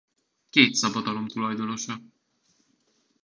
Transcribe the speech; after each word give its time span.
Két 0.49 0.73
szabadalom 0.73 1.27
tulajdonosa. 1.27 1.99